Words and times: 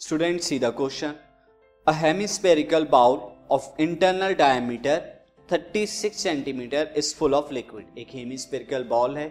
Students, 0.00 0.46
see 0.46 0.58
the 0.58 0.70
question. 0.70 1.16
A 1.86 1.92
hemispherical 1.92 2.84
bowl 2.84 3.32
of 3.50 3.64
internal 3.78 4.32
diameter 4.32 5.00
36 5.48 6.20
centimetre 6.22 6.92
is 6.96 7.14
full 7.14 7.34
of 7.34 7.52
liquid 7.54 7.98
एक 7.98 8.08
hemispherical 8.14 8.84
ball 8.84 9.16
है 9.16 9.26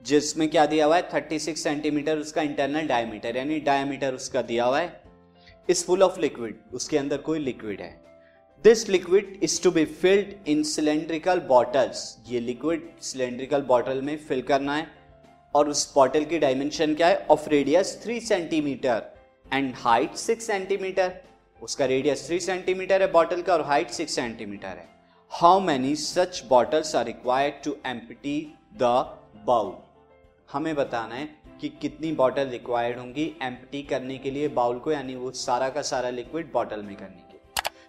जिसमें 0.00 0.48
क्या 0.50 0.66
दिया 0.66 0.86
हुआ 0.86 0.96
है? 0.96 1.08
36 1.10 1.56
सेंटीमीटर 1.56 2.18
उसका 2.18 2.42
इंटरनल 2.42 2.86
डायमीटर 2.88 3.36
यानी 3.36 3.58
डायमीटर 3.60 4.14
उसका 4.14 4.42
दिया 4.42 4.64
हुआ 4.64 4.80
है 4.80 5.02
इज़ 5.68 5.84
फुल 5.84 6.02
ऑफ़ 6.02 6.20
लिक्विड 6.20 6.60
उसके 6.74 6.98
अंदर 6.98 7.18
कोई 7.28 7.38
लिक्विड 7.38 7.80
है। 7.80 7.90
This 8.64 8.88
liquid 8.88 9.38
is 9.42 9.62
to 9.62 9.70
be 9.70 9.84
filled 9.84 10.48
in 10.48 10.62
cylindrical 10.74 11.40
bottles 11.48 12.06
ये 12.28 12.40
लिक्विड 12.40 12.88
सिलेंड्रिकल 13.02 13.62
बॉटल 13.72 14.02
में 14.02 14.16
फिल 14.28 14.42
करना 14.52 14.76
है 14.76 14.86
और 15.54 15.68
उस 15.68 15.92
बॉटल 15.94 16.24
की 16.24 16.38
डायमेंशन 16.38 16.94
क्या 16.94 17.08
है? 17.08 17.26
Of 17.30 17.48
radius 17.48 17.98
three 18.04 18.20
centimetre 18.20 19.14
and 19.52 19.72
height 19.76 20.14
six 20.16 20.46
centimetre, 20.46 21.12
उसका 21.60 21.84
रेडियस 21.86 22.26
थ्री 22.26 22.38
सेंटीमीटर 22.40 23.02
है 23.02 23.10
बॉटल 23.12 23.42
का 23.42 23.52
और 23.52 23.62
हाइट 23.62 23.90
सिक्स 23.90 24.14
सेंटीमीटर 24.14 24.68
है। 24.68 24.88
How 25.32 25.60
many 25.60 25.94
such 25.96 26.42
bottles 26.48 26.94
are 26.96 27.04
required 27.06 27.62
to 27.64 27.76
empty 27.86 28.40
the 28.74 28.82
bowl 29.46 29.72
हमें 30.52 30.74
बताना 30.74 31.14
है 31.14 31.28
कि 31.60 31.68
कितनी 31.82 32.12
बॉटल 32.14 32.48
रिक्वायर्ड 32.48 32.98
होंगी 32.98 33.24
एम्पटी 33.42 33.82
करने 33.82 34.18
के 34.18 34.30
लिए 34.30 34.48
बाउल 34.50 34.78
को, 34.78 34.92
यानी 34.92 35.14
वो 35.14 35.30
सारा 35.32 35.68
का 35.68 35.82
सारा 35.84 36.10
लिक्विड 36.10 36.52
बॉटल 36.52 36.82
में 36.82 36.94
करने 36.96 37.22
के 37.22 37.34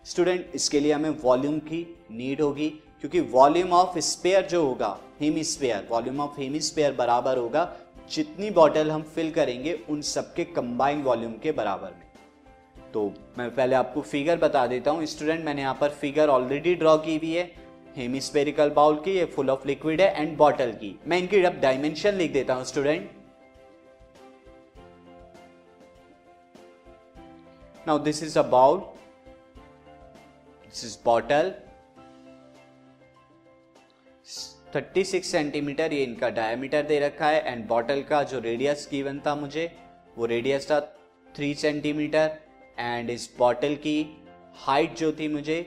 स्टूडेंट 0.05 0.51
इसके 0.55 0.79
लिए 0.79 0.91
हमें 0.93 1.09
वॉल्यूम 1.21 1.57
की 1.61 1.79
नीड 2.11 2.41
होगी, 2.41 2.69
क्योंकि 3.01 3.19
वॉल्यूम 3.31 3.73
ऑफ़ 3.73 3.97
स्पेयर 4.01 4.45
जो 4.47 4.63
होगा 4.65 4.97
Hemy 5.19 5.43
spare 5.43 5.87
volume 5.89 6.19
of 6.21 6.39
Hemy 6.39 6.59
spare 6.61 6.93
बराबर 6.93 7.37
होगा 7.37 7.63
जितनी 8.09 8.49
बॉटल 8.51 8.91
हम 8.91 9.01
फिल 9.05 9.31
करेंगे, 9.31 9.73
उन 9.89 10.01
सबके 10.03 10.43
कंबाइंड 10.45 11.03
वॉल्यूम 11.05 11.33
के 11.37 11.51
बराबर 11.51 11.89
में। 11.89 12.05
तो 12.93 13.13
मैं 13.37 13.49
पहले 13.55 13.75
आपको 13.75 14.01
फिगर 14.03 14.37
बता 14.37 14.65
देता 14.67 14.91
हूँ 14.91 15.05
स्टूडेंट 15.05 15.45
मैंने 15.45 15.61
यहाँ 15.61 15.77
पर 15.81 15.89
फिगर 15.91 16.29
ऑलरेडी 16.29 16.75
ड्रॉ 16.75 16.97
की 16.97 17.17
हुई 17.17 17.33
है। 17.33 17.51
हेमिस्पेरिकल 17.97 18.69
बाउल 18.69 18.95
की, 18.95 19.11
ये 19.11 19.25
फुल 19.25 19.49
ऑफ़ 19.49 19.67
लिक्विड 19.67 20.01
है 20.01 20.13
एंड 20.15 20.35
बॉटल 20.37 20.71
की। 20.73 20.97
मैं 21.07 21.17
इनकी 21.17 21.43
अब 21.43 21.59
डायमेंशन 21.61 22.13
लिख 22.13 22.33
देता 22.33 22.53
हूँ 22.53 22.63
student 22.65 23.09
now 27.87 27.99
this 27.99 28.23
is 28.23 28.39
a 28.39 28.41
bowl 28.49 28.77
this 30.65 30.83
is 30.85 30.97
bottle 31.05 31.53
36 34.73 35.23
centimetre 35.23 35.93
ये 35.93 36.03
इनका 36.03 36.29
डायमीटर 36.29 36.81
दे 36.83 36.99
रखा 36.99 37.27
है 37.27 37.51
एंड 37.51 37.65
बॉटल 37.67 38.01
का 38.03 38.21
जो 38.23 38.39
रेडियस 38.39 38.87
गिवन 38.91 39.19
था 39.25 39.35
मुझे, 39.35 39.71
वो 40.17 40.25
रेडियस 40.25 40.69
था 40.71 40.79
3 41.35 41.53
सेंटीमीटर 41.55 42.31
एंड 42.79 43.09
इस 43.09 43.29
बॉटल 43.37 43.75
की 43.75 43.95
हाइट 44.55 44.95
जो 44.97 45.11
थी 45.11 45.27
मुझे 45.27 45.59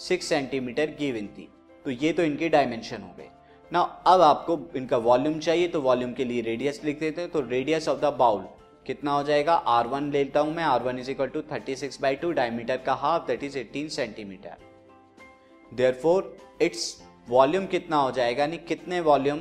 6 0.00 0.22
सेंटीमीटर 0.22 0.94
गिवन 0.98 1.26
थी। 1.28 1.48
तो 1.84 1.90
ये 1.90 2.12
तो 2.12 2.22
इनके 2.22 2.48
डायमेंशन 2.48 3.02
हो 3.02 3.14
गए। 3.18 3.28
ना 3.72 3.80
अब 4.06 4.20
आपको 4.20 4.58
इनका 4.76 4.96
वॉल्यूम 4.98 5.38
चाहिए 5.38 5.68
तो 5.68 5.80
वॉल्यूम 5.80 6.12
के 6.12 6.24
लिए 6.24 6.42
रेडियस 6.42 6.80
लिख 6.84 6.98
देते 7.00 7.20
हैं। 7.20 7.30
तो 7.30 7.40
रेडियस 7.40 7.88
ऑफ़ 7.88 8.00
द 8.00 8.12
बाउल 8.14 8.42
कितना 8.86 9.12
हो 9.12 9.22
जाएगा? 9.22 9.54
आर 9.54 9.86
वन 9.86 10.10
लेता 10.12 10.40
हूँ 10.40 10.54
मैं। 10.54 10.64
R 10.64 10.82
one 10.82 10.98
is 10.98 11.10
equal 11.10 11.28
to 11.28 11.42
thirty 11.52 11.76
six 11.76 12.00
by 12.00 12.16
two 12.16 12.32
diameter 12.32 12.76
का 12.76 12.94
half 12.96 13.26
that 13.26 13.44
is 13.44 13.58
eighteen 13.58 13.88
centimetre 13.88 14.56
therefore 16.02 16.36
its 16.62 16.94
volume 17.30 17.66
कितना 17.66 17.96
हो 17.96 18.10
जाएगा? 18.10 18.42
यानी 18.42 18.56
कितने 18.68 19.00
वॉल्यूम 19.00 19.40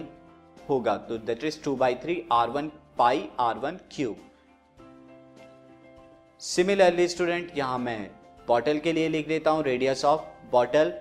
होगा? 0.69 0.95
तो 0.97 1.17
that 1.17 1.43
is 1.43 1.61
two 1.63 1.75
by 1.75 1.95
three 2.03 2.23
R 2.31 2.49
one 2.49 2.71
pi 2.97 3.27
R 3.39 3.57
one 3.57 3.79
cube 3.91 4.25
similarly 6.41 7.07
student 7.07 7.57
यहाँ 7.57 7.77
मैं 7.79 7.99
बॉटल 8.47 8.79
के 8.79 8.93
लिए 8.93 9.07
लिख 9.09 9.27
देता 9.27 9.51
हूँ 9.51 9.63
radius 9.63 10.03
of 10.05 10.21
bottle 10.51 10.93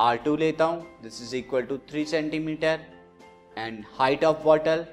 R 0.00 0.16
two 0.24 0.34
लेता 0.36 0.64
हूँ 0.64 1.02
this 1.02 1.20
is 1.22 1.34
equal 1.36 1.62
to 1.62 1.78
three 1.90 2.04
centimetre 2.04 2.80
and 3.58 3.84
height 3.98 4.24
of 4.24 4.42
bottle 4.44 4.84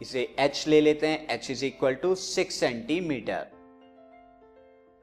इसे 0.00 0.26
h 0.40 0.66
ले 0.68 0.80
लेते 0.80 1.06
हैं, 1.06 1.38
h 1.38 1.50
is 1.50 1.64
equal 1.64 1.94
to 1.94 2.14
six 2.16 2.54
centimetre 2.60 3.61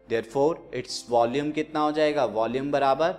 therefore 0.33 0.69
its 0.75 1.05
volume 1.09 1.51
कितना 1.51 1.79
हो 1.79 1.91
जाएगा? 1.91 2.25
वॉल्यूम 2.27 2.71
बराबर 2.71 3.11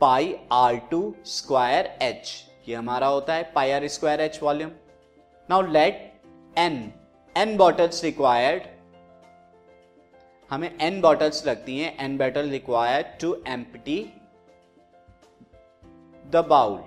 pi 0.00 0.34
R 0.52 0.76
two 0.90 1.14
square 1.26 1.86
H 2.02 2.32
ये 2.68 2.74
हमारा 2.74 3.06
होता 3.06 3.34
है 3.34 3.50
pi 3.54 3.70
R 3.70 3.86
square 3.88 4.20
H 4.20 4.38
volume 4.42 4.70
now 5.48 5.62
let 5.72 6.12
N 6.56 6.92
N 7.36 7.56
bottles 7.56 8.02
required 8.04 8.62
हमें 10.50 10.70
एन 10.80 11.00
बॉटल्स 11.00 11.46
लगती 11.46 11.78
हैं. 11.78 11.96
N 12.04 12.16
bottle 12.18 12.50
required 12.50 13.06
to 13.20 13.36
empty 13.48 13.98
the 16.24 16.44
bowl 16.48 16.78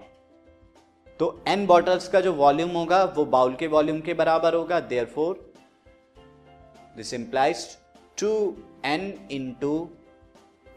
तो 1.19 1.27
एन 1.47 1.65
बॉटल्स 1.67 2.07
का 2.07 2.19
जो 2.21 2.33
वॉल्यूम 2.33 2.71
होगा, 2.71 3.03
वो 3.03 3.25
बाउल 3.25 3.55
के 3.55 3.67
वॉल्यूम 3.67 3.99
के 4.01 4.13
बराबर 4.13 4.53
होगा. 4.53 4.79
Therefore 5.05 5.53
this 6.97 7.13
implies 7.13 7.65
to 8.17 8.29
N 8.85 9.13
into 9.31 9.77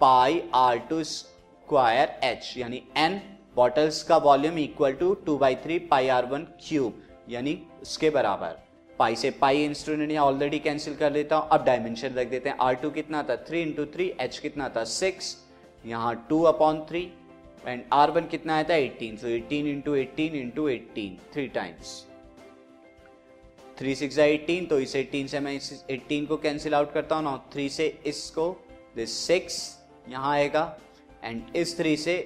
pi 0.01 0.43
R 0.55 0.79
two 0.89 1.03
square 1.05 2.19
H 2.25 2.53
यानी 2.57 2.83
एन 2.97 3.21
बॉटल्स 3.57 4.03
का 4.03 4.17
volume 4.25 4.59
equal 4.59 4.93
to 4.95 5.13
two 5.27 5.37
by 5.39 5.55
three 5.65 5.79
pi 5.91 6.09
R 6.09 6.27
one 6.27 6.47
cube 6.61 7.03
यानी 7.29 7.59
उसके 7.83 8.11
बराबर। 8.11 8.59
पाई 8.99 9.17
से 9.17 9.31
पाई 9.41 9.65
इंस्ट्रूमेंट 9.65 10.11
यहाँ 10.11 10.25
ऑलरेडी 10.27 10.59
कैंसिल 10.59 10.95
कर 10.97 11.13
देता 11.13 11.37
हूँ। 11.37 11.49
अब 11.53 11.65
डायमेंशन 11.65 12.15
रख 12.15 12.29
देते 12.29 12.49
हैं। 12.49 12.57
आर 12.61 12.75
टू 12.75 12.91
कितना 12.91 13.23
था? 13.23 13.37
थ्री 13.49 13.63
इंटू 13.63 13.85
थ्री 13.95 14.13
एच 14.21 14.39
कितना 14.39 14.69
था? 14.69 14.85
सिक्स 14.85 15.37
यहाँ 15.85 16.15
two 16.29 16.43
upon 16.45 16.81
three 16.89 17.03
and 17.67 17.83
R 17.93 18.11
one 18.11 18.27
कितना 18.31 18.55
आया 18.55 18.65
था? 18.65 18.75
Eighteen 18.75 19.17
so 19.17 19.29
eighteen 19.29 19.67
into 19.67 19.95
eighteen 19.95 20.35
into 20.37 20.69
eighteen 20.69 21.19
three 21.33 21.47
times 21.49 21.95
three 23.81 23.95
six 23.95 24.19
eighteen 24.19 24.67
तो 24.67 24.79
इस 24.81 24.95
एटीन 24.97 25.27
से 25.27 25.41
मैं 25.41 25.53
इस 25.53 25.85
एटीन 25.91 26.25
को 26.27 26.37
कैंसिल 26.37 26.75
आउट 26.75 26.93
करता 26.93 27.17
हूँ। 27.17 27.25
ना 27.25 27.37
थ्री 27.53 27.69
से 27.69 27.87
इसको 28.07 28.45
दिस 28.97 29.13
सिक्स 29.19 29.57
यहाँ 30.09 30.33
आएगा 30.33 30.65
एंड 31.25 31.57
इस 31.57 31.77
थ्री 31.79 31.97
से 31.97 32.17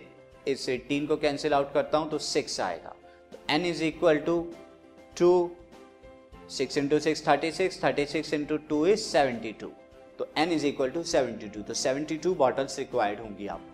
इस 0.49 0.69
एटीन 0.69 1.07
को 1.07 1.17
कैंसिल 1.17 1.55
आउट 1.55 1.73
करता 1.75 1.99
हूँ 1.99 2.11
तो 2.11 2.19
सिक्स 2.21 2.61
आएगा। 2.61 2.95
तो 3.33 3.39
N 3.51 3.67
is 3.67 3.83
equal 3.85 4.19
to 4.21 4.37
two 5.19 5.31
six 6.51 6.79
into 6.79 6.99
six 7.01 7.27
thirty 7.29 7.51
six 7.53 7.83
thirty 7.85 8.07
six 8.07 8.35
into 8.35 8.57
two 8.69 8.85
is 8.87 9.01
seventy 9.01 9.53
two 9.61 9.71
तो 10.19 10.29
N 10.39 10.53
is 10.53 10.67
equal 10.67 10.91
to 10.91 11.03
seventy 11.05 11.49
two 11.49 11.63
तो 11.63 11.75
सेवेंटी 11.75 12.17
टू 12.17 12.35
बॉटल्स 12.35 12.79
रिक्वायर्ड 12.79 13.21
होंगी 13.21 13.47
आपको। 13.47 13.74